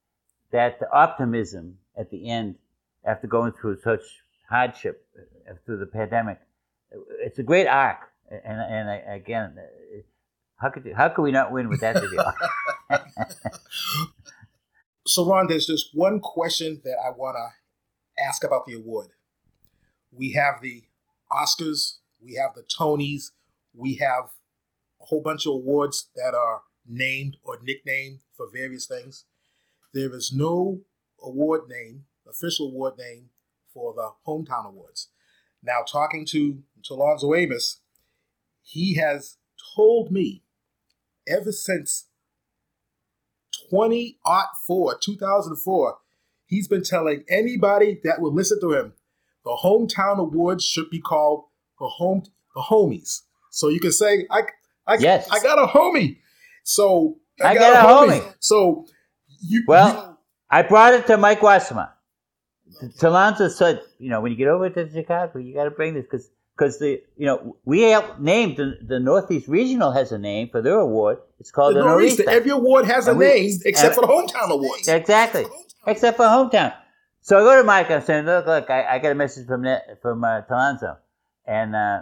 [0.53, 2.55] that the optimism at the end,
[3.03, 3.99] after going through such
[4.51, 5.21] hardship uh,
[5.65, 6.39] through the pandemic,
[7.19, 7.99] it's a great arc.
[8.29, 9.55] And, and again,
[10.57, 12.23] how could how could we not win with that video?
[15.05, 19.09] so, Ron, there's just one question that I want to ask about the award.
[20.11, 20.83] We have the
[21.31, 23.31] Oscars, we have the Tonys,
[23.73, 24.25] we have
[25.01, 29.25] a whole bunch of awards that are named or nicknamed for various things.
[29.93, 30.81] There is no
[31.21, 33.29] award name, official award name
[33.73, 35.09] for the Hometown Awards.
[35.63, 37.81] Now, talking to Talonzo Amos,
[38.63, 39.37] he has
[39.75, 40.43] told me
[41.27, 42.07] ever since
[43.69, 45.97] 2004, 2004,
[46.45, 48.93] he's been telling anybody that will listen to him,
[49.43, 51.45] the hometown awards should be called
[51.79, 52.23] the home
[52.55, 53.21] the homies.
[53.49, 54.41] So you can say, I
[54.85, 55.29] I, yes.
[55.31, 56.17] I got a homie.
[56.63, 58.19] So I, I got, got, a homie.
[58.19, 58.35] homie.
[58.39, 58.85] So
[59.39, 60.17] you Well, you,
[60.49, 61.91] I brought it to Mike Wassenaar.
[62.97, 66.03] Talonzo said, you know, when you get over to Chicago, you got to bring this
[66.03, 70.49] because because the you know we have named the, the, Northeast Regional has a name
[70.49, 71.19] for their award.
[71.39, 72.19] It's called the, the Northeast.
[72.21, 74.87] Every award has a we, name except for the hometown awards.
[74.87, 75.45] Exactly,
[75.87, 76.73] except for hometown.
[77.21, 77.89] So I go to Mike.
[77.89, 79.65] I'm saying, look, look, I, I got a message from
[80.01, 80.97] from uh, Talonzo,
[81.45, 82.01] and uh,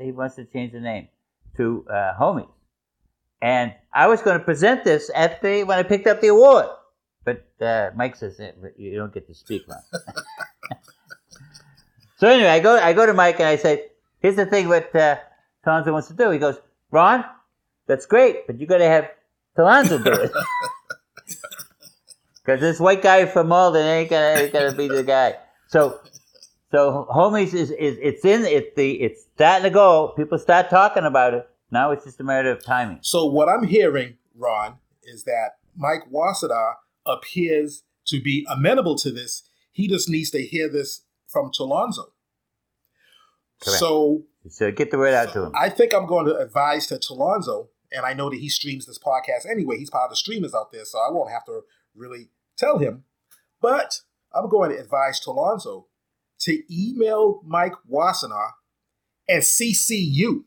[0.00, 1.08] he wants to change the name
[1.56, 2.48] to uh, Homies.
[3.42, 6.66] And I was going to present this at the when I picked up the award,
[7.30, 8.40] but uh, Mike says
[8.76, 9.82] you don't get to speak, man.
[12.16, 13.86] So anyway, I go I go to Mike and I say,
[14.18, 15.16] here's the thing what uh,
[15.64, 16.28] wants to do.
[16.28, 17.24] He goes, Ron,
[17.86, 19.08] that's great, but you got to have
[19.56, 20.32] Talonzo do it.
[22.44, 25.36] Because this white guy from Malden ain't gonna, ain't gonna be the guy.
[25.68, 26.00] So,
[26.72, 30.12] so homies is, is it's in it's the it's starting to go.
[30.16, 31.48] People start talking about it.
[31.70, 32.98] Now it's just a matter of timing.
[33.02, 36.74] So what I'm hearing, Ron, is that Mike Wassenaar
[37.06, 39.42] appears to be amenable to this.
[39.72, 42.06] He just needs to hear this from Talonzo.
[43.62, 45.52] So, so get the word out to him.
[45.54, 48.98] I think I'm going to advise to Talonzo, and I know that he streams this
[48.98, 49.76] podcast anyway.
[49.76, 51.60] He's part of the streamers out there, so I won't have to
[51.94, 53.04] really tell him.
[53.60, 54.00] But
[54.34, 55.84] I'm going to advise Talonzo
[56.40, 58.52] to email Mike Wassenaar
[59.28, 60.44] and CCU.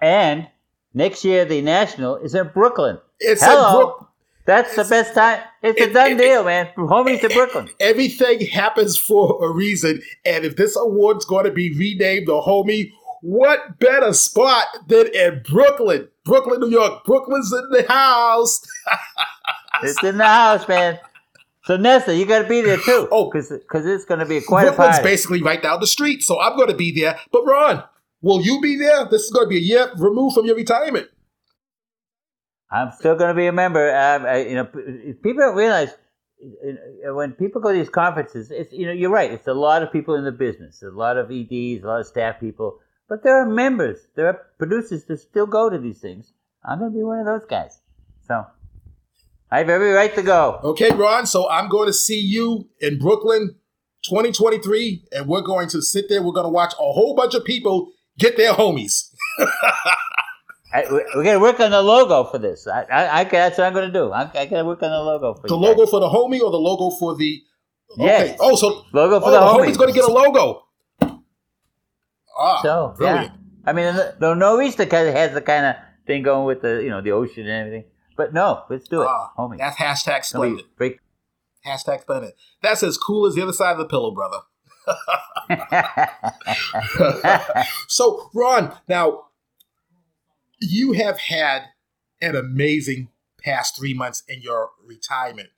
[0.00, 0.48] And
[0.94, 2.98] next year, the National is in Brooklyn.
[3.20, 3.96] It's Hello.
[4.00, 4.06] in
[4.46, 5.42] That's the best time.
[5.60, 6.68] It's a done deal, man.
[6.74, 7.68] From homies to Brooklyn.
[7.80, 10.00] Everything happens for a reason.
[10.24, 15.42] And if this award's going to be renamed the homie, what better spot than in
[15.44, 16.08] Brooklyn?
[16.24, 17.04] Brooklyn, New York.
[17.04, 18.64] Brooklyn's in the house.
[19.82, 21.00] it's in the house, man.
[21.64, 23.08] So Nestor, you got to be there too.
[23.10, 25.02] Oh, because it's going to be quite Brooklyn's a party.
[25.02, 27.18] basically right down the street, so I'm going to be there.
[27.32, 27.82] But Ron,
[28.22, 29.06] will you be there?
[29.06, 31.08] This is going to be a year removed from your retirement.
[32.70, 33.94] I'm still going to be a member.
[33.94, 35.90] Um, I, you know, people don't realize
[37.04, 39.30] when people go to these conferences, it's you know, you're right.
[39.30, 42.06] It's a lot of people in the business, a lot of EDs, a lot of
[42.06, 46.32] staff people, but there are members, there are producers that still go to these things.
[46.64, 47.80] I'm going to be one of those guys.
[48.26, 48.44] So
[49.50, 50.60] I have every right to go.
[50.64, 51.26] Okay, Ron.
[51.26, 53.54] So I'm going to see you in Brooklyn,
[54.04, 56.22] 2023, and we're going to sit there.
[56.22, 59.14] We're going to watch a whole bunch of people get their homies.
[60.76, 62.66] I, we're gonna work on the logo for this.
[62.66, 64.12] I, I, I that's what I'm gonna do.
[64.12, 65.90] I, I gotta work on the logo for the logo guys.
[65.90, 67.42] for the homie or the logo for the.
[67.92, 68.04] Okay.
[68.04, 68.36] Yes.
[68.40, 69.68] Oh, so logo for oh, the, the homie.
[69.68, 70.64] homie's gonna get a logo.
[72.38, 73.32] Ah, so brilliant.
[73.32, 73.38] yeah.
[73.64, 76.82] I mean, the, the Norista kind of has the kind of thing going with the
[76.82, 77.84] you know the ocean and everything.
[78.14, 79.56] But no, let's do it, ah, homie.
[79.56, 80.66] That's hashtag splendid.
[80.76, 80.98] Break.
[81.66, 82.32] Hashtag splendid.
[82.60, 84.40] That's as cool as the other side of the pillow, brother.
[87.88, 89.26] so, Ron, now
[90.60, 91.64] you have had
[92.20, 93.08] an amazing
[93.42, 95.50] past three months in your retirement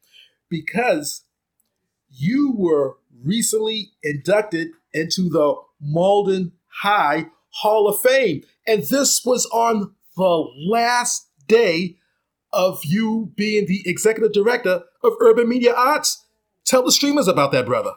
[0.48, 1.22] because
[2.10, 8.42] you were recently inducted into the Malden High Hall of Fame.
[8.66, 11.96] And this was on the last day
[12.52, 16.24] of you being the executive director of Urban Media Arts.
[16.64, 17.92] Tell the streamers about that, brother.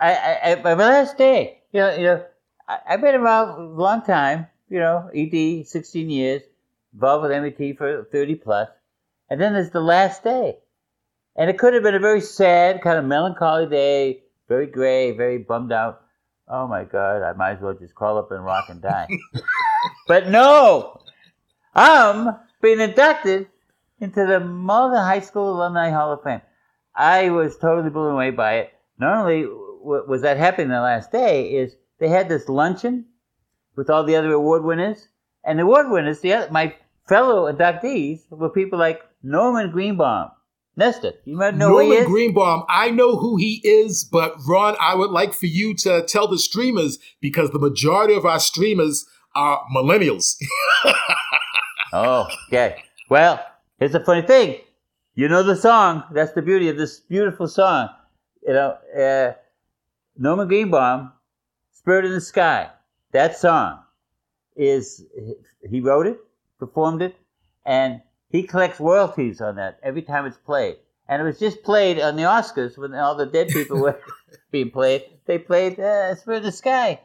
[0.00, 2.24] I, I, my last day, you know, you know,
[2.68, 6.42] I've been around a long time you know, ED, 16 years,
[6.92, 8.68] involved with MET for 30 plus.
[9.30, 10.58] And then there's the last day.
[11.36, 15.38] And it could have been a very sad, kind of melancholy day, very gray, very
[15.38, 16.02] bummed out.
[16.48, 19.06] Oh my God, I might as well just crawl up and rock and die.
[20.08, 21.00] but no,
[21.74, 23.48] I'm being inducted
[24.00, 26.40] into the Malden High School Alumni Hall of Fame.
[26.94, 28.72] I was totally blown away by it.
[28.98, 33.04] Not only was that happening the last day, is they had this luncheon
[33.78, 35.06] with all the other award winners,
[35.44, 36.74] and the award winners, the other, my
[37.08, 40.30] fellow inductees, were people like Norman Greenbaum.
[40.76, 42.10] Nestor, you might know who he Norman.
[42.10, 46.26] Greenbaum, I know who he is, but Ron, I would like for you to tell
[46.26, 50.34] the streamers because the majority of our streamers are millennials.
[51.90, 52.82] Oh, okay.
[53.08, 53.42] Well,
[53.78, 54.56] here's the funny thing.
[55.14, 56.04] You know the song.
[56.12, 57.88] That's the beauty of this beautiful song.
[58.46, 59.32] You know, uh,
[60.18, 61.14] Norman Greenbaum,
[61.72, 62.68] "Spirit in the Sky."
[63.12, 63.80] That song
[64.56, 65.04] is
[65.68, 66.18] he wrote it,
[66.58, 67.16] performed it,
[67.64, 70.76] and he collects royalties on that every time it's played.
[71.08, 73.98] And it was just played on the Oscars when all the dead people were
[74.50, 75.04] being played.
[75.26, 77.00] They played uh, "Spirit in the Sky."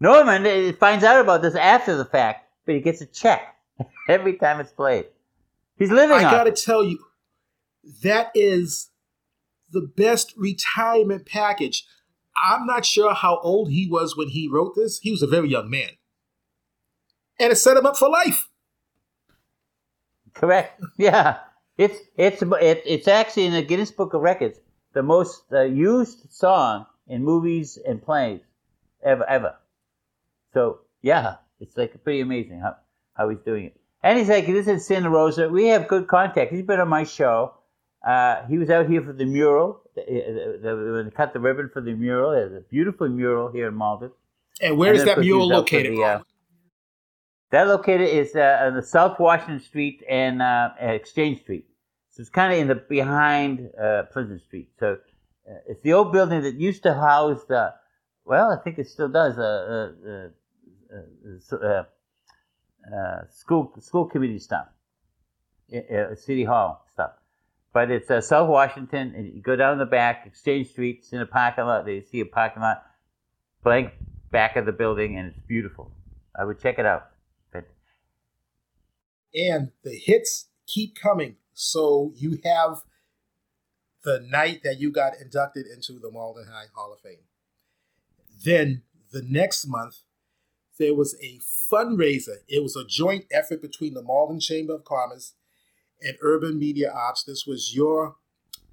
[0.00, 3.54] Norman uh, finds out about this after the fact, but he gets a check
[4.08, 5.06] every time it's played.
[5.78, 6.56] He's living I gotta it.
[6.56, 6.98] tell you,
[8.02, 8.90] that is
[9.70, 11.86] the best retirement package.
[12.36, 14.98] I'm not sure how old he was when he wrote this.
[14.98, 15.90] He was a very young man.
[17.38, 18.48] And it set him up for life.
[20.34, 20.80] Correct.
[20.98, 21.38] Yeah.
[21.76, 24.60] It's it's it, it's actually in the Guinness Book of Records
[24.92, 28.40] the most uh, used song in movies and plays
[29.02, 29.56] ever ever.
[30.52, 32.76] So yeah, it's like pretty amazing how
[33.14, 33.76] how he's doing it.
[34.04, 35.48] And he's like this is Santa Rosa.
[35.48, 36.52] We have good contact.
[36.52, 37.54] He's been on my show.
[38.04, 39.80] Uh, he was out here for the mural.
[39.96, 42.32] When they cut the ribbon for the mural.
[42.32, 44.10] There's a beautiful mural here in Malden.
[44.60, 45.96] And where is then, of that mural was out for located?
[45.96, 46.22] the, uh,
[47.50, 51.66] that located is uh, on the South Washington Street and uh, Exchange Street.
[52.10, 54.70] So it's kind of in the behind uh, Pleasant Street.
[54.78, 54.98] So
[55.48, 57.72] uh, it's the old building that used to house the,
[58.24, 60.28] well, I think it still does, uh, uh,
[60.94, 61.84] uh, uh,
[62.94, 64.66] uh, school school committee stuff,
[65.72, 67.12] uh, uh, city hall stuff.
[67.74, 71.20] But it's uh, South Washington, and you go down the back, Exchange Street, it's in
[71.20, 71.84] a parking lot.
[71.84, 72.84] They see a parking lot,
[73.64, 73.92] blank
[74.30, 75.90] back of the building, and it's beautiful.
[76.38, 77.08] I would check it out.
[77.52, 77.64] But
[79.34, 81.34] and the hits keep coming.
[81.52, 82.84] So you have
[84.04, 87.24] the night that you got inducted into the Malden High Hall of Fame.
[88.44, 90.02] Then the next month,
[90.78, 91.40] there was a
[91.72, 92.36] fundraiser.
[92.46, 95.32] It was a joint effort between the Malden Chamber of Commerce
[96.04, 97.24] and Urban Media Arts.
[97.24, 98.16] This was your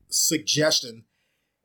[0.10, 1.06] suggestion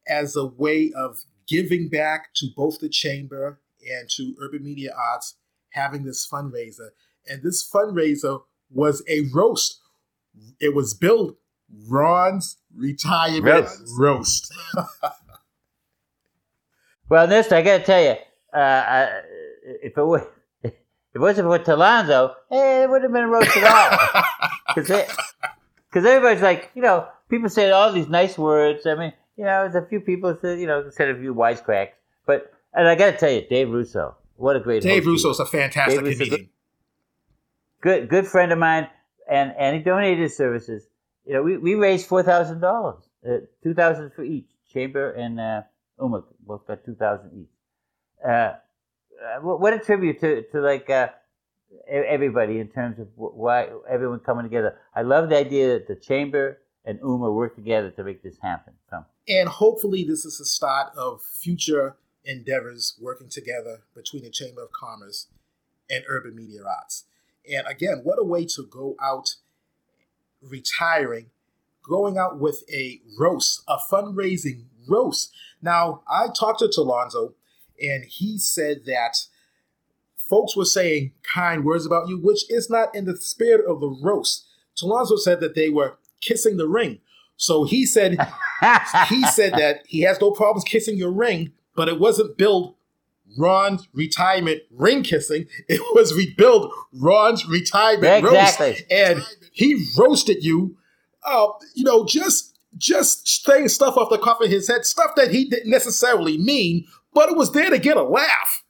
[0.08, 5.36] as a way of giving back to both the chamber and to Urban Media Arts
[5.70, 6.90] having this fundraiser.
[7.26, 9.80] And this fundraiser was a roast.
[10.60, 11.36] It was billed
[11.88, 13.82] Ron's retirement Roast.
[13.98, 14.54] roast.
[17.08, 18.14] well, this I got to tell you,
[18.54, 19.20] uh, I,
[19.82, 20.28] if it were,
[20.62, 20.72] if
[21.14, 24.74] it wasn't for Talonzo, eh, it would have been a roast at all.
[25.96, 28.84] Because everybody's like, you know, people say all these nice words.
[28.84, 31.92] I mean, you know, there's a few people said, you know, said a few wisecracks.
[32.26, 35.40] But and I got to tell you, Dave Russo, what a great Dave he Russo's
[35.40, 36.50] a fantastic Dave comedian.
[37.80, 38.88] good good friend of mine,
[39.26, 40.86] and and he donated his services.
[41.24, 44.48] You know, we, we raised four thousand dollars, uh, two thousand for each.
[44.70, 45.62] Chamber and uh,
[45.98, 47.48] Uma both got two thousand each.
[48.22, 48.58] Uh, uh,
[49.40, 51.08] what what a tribute to to like uh,
[51.88, 54.76] everybody in terms of why everyone coming together.
[54.94, 58.74] I love the idea that the chamber and Uma work together to make this happen.
[58.90, 64.62] So And hopefully, this is the start of future endeavors working together between the Chamber
[64.62, 65.26] of Commerce
[65.90, 67.04] and Urban Media Arts.
[67.50, 69.36] And again, what a way to go out
[70.40, 71.26] retiring,
[71.88, 75.32] going out with a roast, a fundraising roast.
[75.62, 77.34] Now, I talked to Talonzo,
[77.80, 79.26] and he said that
[80.28, 83.88] folks were saying kind words about you, which is not in the spirit of the
[84.02, 84.46] roast.
[84.80, 86.98] Talonzo said that they were kissing the ring.
[87.36, 88.12] So he said
[89.08, 92.74] he said that he has no problems kissing your ring, but it wasn't billed
[93.38, 95.46] Ron's retirement ring kissing.
[95.68, 98.66] It was rebuild Ron's retirement Exactly.
[98.68, 99.22] roast, and
[99.52, 100.76] he roasted you.
[101.24, 105.30] Uh, you know, just just saying stuff off the cuff of his head, stuff that
[105.30, 108.62] he didn't necessarily mean, but it was there to get a laugh.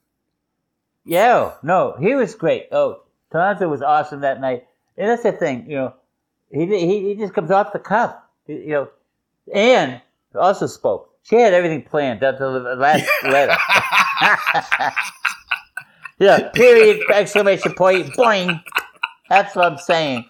[1.06, 2.66] Yeah, no, he was great.
[2.72, 3.02] Oh,
[3.32, 4.66] Talonzo was awesome that night.
[4.98, 5.94] And that's the thing, you know,
[6.50, 8.88] he he, he just comes off the cuff, you know.
[9.54, 10.00] Anne
[10.34, 11.10] also spoke.
[11.22, 13.56] She had everything planned down to the last letter.
[16.18, 18.60] yeah, period, exclamation point, boing.
[19.28, 20.24] That's what I'm saying.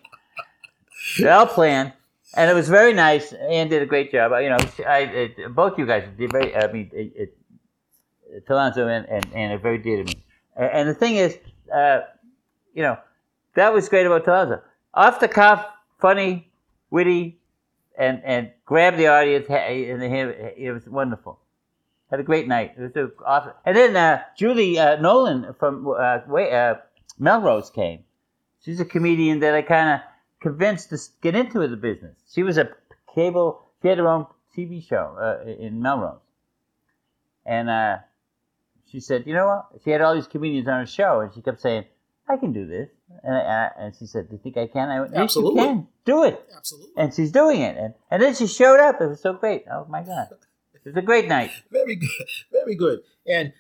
[1.27, 1.93] All planned.
[2.35, 3.33] and it was very nice.
[3.33, 4.33] Anne did a great job.
[4.43, 6.55] You know, I, it, both you guys did very.
[6.55, 10.23] I mean, it, it, Talonzo and, and and are very dear to me.
[10.57, 11.39] And the thing is,
[11.73, 12.01] uh,
[12.75, 12.99] you know,
[13.55, 14.63] that was great about Talonzo.
[14.95, 15.67] Off the cuff,
[15.99, 16.51] funny,
[16.91, 17.39] witty,
[17.99, 19.47] and and grab the audience.
[19.49, 21.39] And it was wonderful.
[22.11, 22.75] Had a great night.
[22.79, 23.53] It was awesome.
[23.65, 26.77] And then uh, Julie uh, Nolan from uh, uh,
[27.19, 28.05] Melrose came.
[28.65, 30.01] She's a comedian that I kind of
[30.41, 32.17] convinced to get into the business.
[32.33, 32.71] She was a
[33.15, 33.63] cable.
[33.83, 34.27] She had her own
[34.57, 36.21] TV show uh, in Melrose,
[37.45, 37.69] and
[38.91, 41.41] she said, "You know what?" She had all these comedians on her show, and she
[41.43, 41.85] kept saying,
[42.29, 42.89] "I can do this."
[43.23, 45.63] And, I, and she said, "Do you think I can?" I went, "Yes, Absolutely.
[45.63, 45.89] you can.
[46.05, 46.93] Do it." Absolutely.
[46.97, 49.01] And she's doing it, and and then she showed up.
[49.01, 49.65] It was so great.
[49.71, 50.29] Oh my god,
[50.75, 51.51] it was a great night.
[51.71, 52.27] Very good.
[52.53, 53.01] Very good.
[53.27, 53.53] And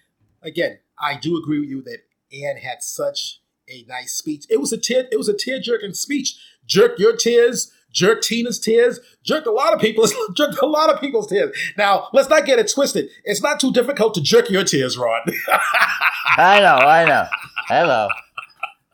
[0.42, 1.98] again, I do agree with you that
[2.32, 4.44] Anne had such a nice speech.
[4.48, 5.06] It was a tear.
[5.10, 6.36] It was a tear jerking speech.
[6.64, 7.72] Jerk your tears.
[7.92, 9.00] Jerk Tina's tears.
[9.22, 10.14] Jerked a lot of people's.
[10.34, 11.56] Jerked a lot of people's tears.
[11.76, 13.08] Now let's not get it twisted.
[13.24, 15.22] It's not too difficult to jerk your tears, Ron.
[16.36, 16.76] I know.
[16.76, 17.26] I know.
[17.68, 18.08] Hello.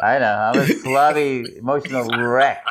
[0.01, 0.53] I know.
[0.55, 2.64] I'm a slobby, emotional wreck.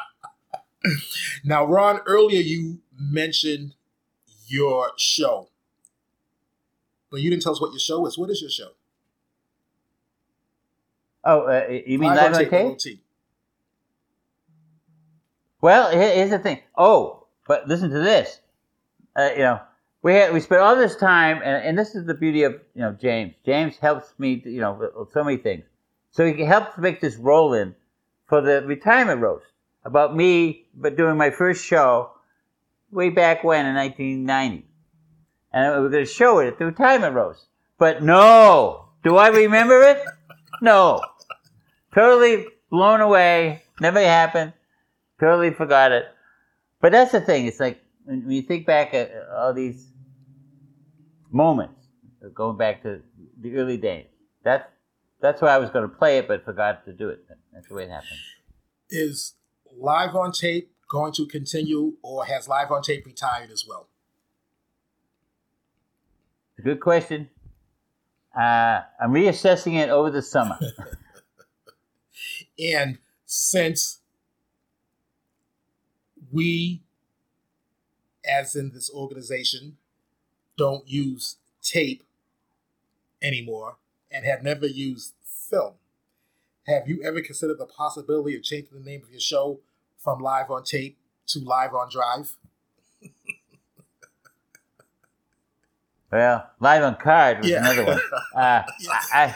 [1.44, 3.76] Now, Ron, earlier you mentioned
[4.48, 5.50] your show,
[7.10, 8.18] but you didn't tell us what your show is.
[8.18, 8.72] What is your show?
[11.24, 12.80] Oh, uh, you mean live, on tape?
[12.80, 13.04] tape?
[15.62, 16.60] Well, here's the thing.
[16.76, 18.40] Oh, but listen to this.
[19.16, 19.62] Uh, you know,
[20.02, 22.82] we had we spent all this time, and, and this is the beauty of you
[22.82, 23.36] know James.
[23.46, 25.64] James helps me, you know, with so many things.
[26.12, 27.76] So he helped make this roll in
[28.28, 29.46] for the retirement roast
[29.86, 32.12] about me, but doing my first show
[32.92, 34.66] way back when in 1990,
[35.54, 37.46] and we were going to show it at the retirement roast.
[37.78, 40.04] But no, do I remember it?
[40.62, 41.02] No,
[41.94, 43.64] totally blown away.
[43.80, 44.54] Never happened.
[45.22, 46.06] Totally forgot it.
[46.82, 47.46] But that's the thing.
[47.46, 49.88] It's like when you think back at all these
[51.32, 51.80] moments,
[52.34, 53.02] going back to
[53.40, 54.08] the early days.
[54.44, 54.68] That's
[55.22, 57.24] that's why I was going to play it, but forgot to do it.
[57.54, 58.20] That's the way it happened.
[58.90, 59.36] Is
[59.78, 63.88] live on tape going to continue, or has live on tape retired as well?
[66.64, 67.30] Good question.
[68.36, 70.58] Uh, I'm reassessing it over the summer.
[72.60, 74.01] and since
[76.32, 76.82] we,
[78.30, 79.78] as in this organization,
[80.58, 82.04] don't use tape
[83.22, 83.78] anymore
[84.12, 85.74] and have never used film,
[86.68, 89.60] have you ever considered the possibility of changing the name of your show
[89.98, 92.36] from Live on Tape to Live on Drive?
[96.12, 97.60] well, Live on Card was Yeah.
[97.60, 98.02] another one.
[98.34, 99.36] Uh, I, I,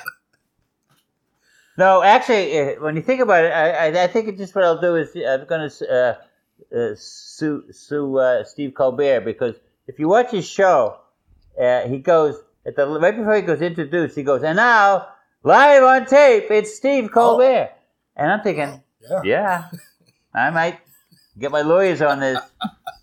[1.78, 4.80] no, actually, uh, when you think about it, I, I, I think just what I'll
[4.80, 6.16] do is I'm going to uh,
[6.76, 9.56] uh, sue, sue uh, Steve Colbert because
[9.88, 10.98] if you watch his show,
[11.60, 12.36] uh, he goes
[12.66, 15.08] at the right before he goes introduced, he goes, and now
[15.44, 17.72] live on tape, it's Steve Colbert,
[18.16, 19.70] and I'm thinking, yeah, yeah,
[20.34, 20.80] I might
[21.38, 22.40] get my lawyers on this.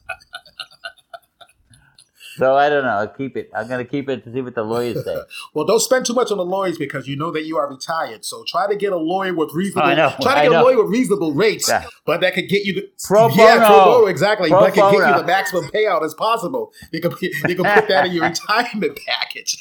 [2.37, 2.91] So I don't know.
[2.91, 3.51] I'll keep it.
[3.55, 5.17] I'm going to keep it to see what the lawyers say.
[5.55, 8.25] Well, don't spend too much on the lawyers because you know that you are retired.
[8.25, 9.91] So try to get a lawyer with reasonable.
[9.91, 11.85] I know, try to I get a lawyer with reasonable rates, Yeah.
[12.07, 13.85] but that could get you the Pro yeah, pro bono.
[13.85, 14.49] bono exactly.
[14.49, 16.73] Pro but can get you the maximum payout as possible.
[16.91, 19.57] You can you can put that in your retirement package.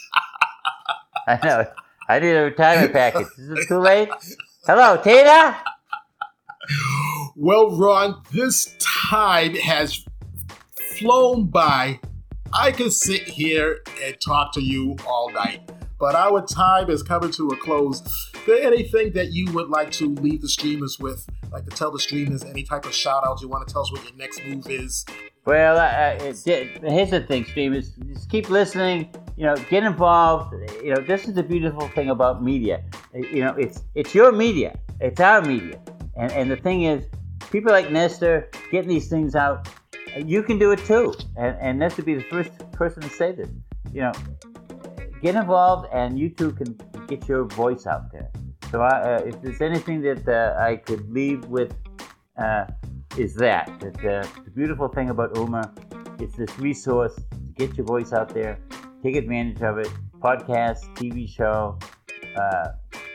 [1.28, 1.66] I know.
[2.08, 3.28] I need a retirement package.
[3.38, 4.10] Is it too late?
[4.66, 5.58] Hello, Tina.
[7.36, 10.06] Well, Ron, this time has
[11.00, 12.00] flown by.
[12.54, 17.32] I could sit here and talk to you all night, but our time is coming
[17.32, 18.02] to a close.
[18.02, 21.26] Is there anything that you would like to leave the streamers with?
[21.50, 23.92] Like to tell the streamers any type of shout out you want to tell us
[23.92, 25.06] what your next move is?
[25.46, 27.92] Well, uh, uh, here's the thing, streamers.
[28.08, 29.14] Just keep listening.
[29.38, 30.54] You know, get involved.
[30.84, 32.84] You know, this is the beautiful thing about media.
[33.14, 34.78] You know, it's it's your media.
[35.00, 35.80] It's our media.
[36.18, 37.06] And and the thing is,
[37.50, 39.70] people like Nestor getting these things out.
[40.18, 41.14] You can do it too.
[41.38, 43.50] And and Nestor be the first person to say this.
[43.94, 44.14] You know,
[45.22, 48.30] get involved, and you too can get your voice out there.
[48.72, 51.74] So, I, uh, if there's anything that uh, I could leave with,
[52.38, 52.66] uh,
[53.18, 55.74] is that that uh, the beautiful thing about UMA,
[56.20, 58.60] it's this resource to get your voice out there,
[59.04, 59.90] take advantage of it.
[60.20, 61.80] Podcast, TV show,
[62.36, 62.68] uh,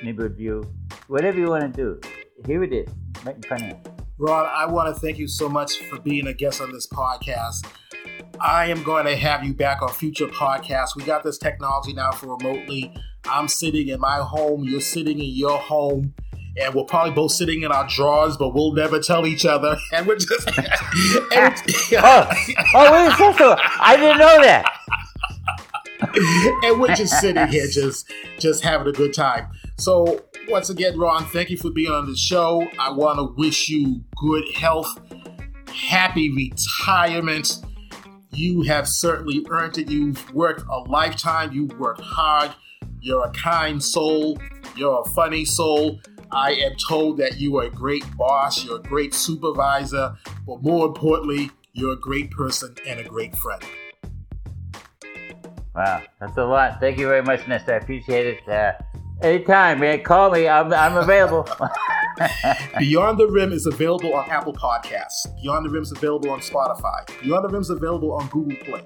[0.02, 0.64] neighborhood view,
[1.06, 2.00] whatever you want to do.
[2.46, 2.88] Here it is,
[3.24, 3.95] right in front of you.
[4.18, 7.66] Ron, I want to thank you so much for being a guest on this podcast.
[8.40, 10.96] I am going to have you back on future podcasts.
[10.96, 12.94] We got this technology now for remotely.
[13.26, 16.14] I'm sitting in my home, you're sitting in your home,
[16.58, 19.76] and we're probably both sitting in our drawers, but we'll never tell each other.
[19.92, 20.46] And we're just.
[20.48, 20.56] and
[21.30, 22.30] we're- oh,
[22.74, 23.56] oh, wait a second.
[23.80, 24.72] I didn't know that.
[26.64, 29.48] and we're just sitting here, just just having a good time.
[29.78, 32.66] So once again, Ron, thank you for being on the show.
[32.78, 34.98] I want to wish you good health,
[35.72, 37.58] happy retirement.
[38.32, 39.90] You have certainly earned it.
[39.90, 41.52] You've worked a lifetime.
[41.52, 42.54] You've worked hard.
[43.00, 44.38] You're a kind soul.
[44.76, 46.00] You're a funny soul.
[46.32, 48.64] I am told that you are a great boss.
[48.64, 50.16] You're a great supervisor.
[50.46, 53.62] But more importantly, you're a great person and a great friend.
[55.74, 56.80] Wow, that's a lot.
[56.80, 57.74] Thank you very much, Nestor.
[57.74, 58.48] I appreciate it.
[58.48, 58.72] Uh,
[59.22, 60.02] anytime, man.
[60.02, 60.48] Call me.
[60.48, 61.44] I'm, I'm available.
[62.78, 65.26] Beyond the Rim is available on Apple Podcasts.
[65.42, 67.06] Beyond the Rim is available on Spotify.
[67.22, 68.82] Beyond the Rim is available on Google Play.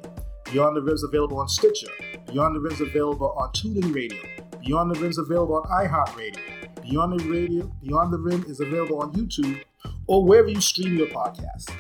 [0.53, 1.89] Beyond the Rim is available on Stitcher.
[2.27, 4.19] Beyond the Rim is available on TuneIn Radio.
[4.65, 6.83] Beyond the Rim is available on iHeartRadio.
[6.83, 9.63] Beyond the Radio, Beyond the Rim is available on YouTube
[10.07, 11.71] or wherever you stream your podcast.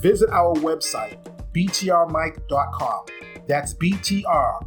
[0.00, 1.18] Visit our website,
[1.54, 3.04] btrmic.com.
[3.46, 4.66] That's btrmic.com,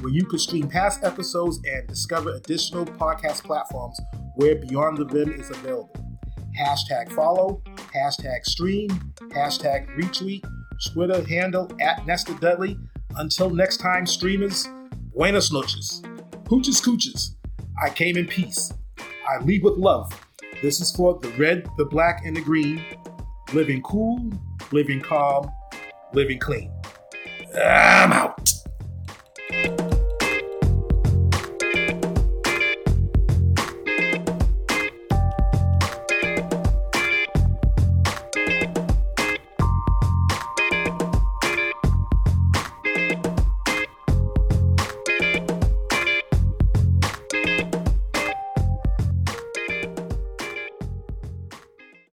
[0.00, 4.00] where you can stream past episodes and discover additional podcast platforms
[4.36, 5.94] where Beyond the Rim is available.
[6.58, 7.62] Hashtag follow,
[7.94, 8.88] hashtag stream,
[9.28, 10.44] hashtag retweet,
[10.92, 12.76] Twitter handle at Nestor Dudley.
[13.16, 14.68] Until next time, streamers,
[15.14, 16.02] buenas noches.
[16.44, 17.36] Hooches cooches.
[17.82, 18.72] I came in peace.
[19.28, 20.12] I leave with love.
[20.62, 22.82] This is for the red, the black, and the green.
[23.52, 24.30] Living cool,
[24.72, 25.50] living calm,
[26.12, 26.72] living clean.
[27.54, 28.29] I'm out.